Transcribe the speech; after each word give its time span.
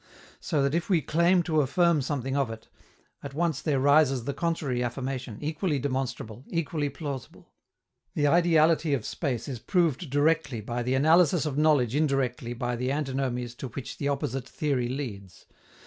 So 0.39 0.63
that 0.63 0.73
if 0.73 0.89
we 0.89 1.03
claim 1.03 1.43
to 1.43 1.61
affirm 1.61 2.01
something 2.01 2.35
of 2.35 2.49
it, 2.49 2.67
at 3.21 3.35
once 3.35 3.61
there 3.61 3.79
rises 3.79 4.23
the 4.23 4.33
contrary 4.33 4.81
affirmation, 4.83 5.37
equally 5.41 5.77
demonstrable, 5.77 6.43
equally 6.47 6.89
plausible. 6.89 7.51
The 8.15 8.25
ideality 8.27 8.95
of 8.95 9.05
space 9.05 9.47
is 9.47 9.59
proved 9.59 10.09
directly 10.09 10.59
by 10.59 10.81
the 10.81 10.95
analysis 10.95 11.45
of 11.45 11.55
knowledge 11.55 11.93
indirectly 11.93 12.53
by 12.53 12.75
the 12.77 12.91
antinomies 12.91 13.53
to 13.57 13.67
which 13.67 13.99
the 13.99 14.07
opposite 14.07 14.49
theory 14.49 14.89
leads. 14.89 15.45